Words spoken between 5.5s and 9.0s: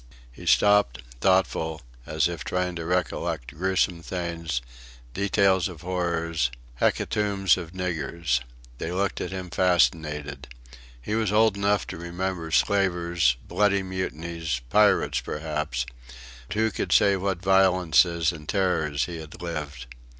of horrors, hecatombs of niggers. They